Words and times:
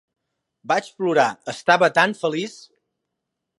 Vaig 0.71 0.87
plorar, 1.01 1.27
estava 1.53 1.91
tan 2.01 2.19
feliç. 2.25 2.59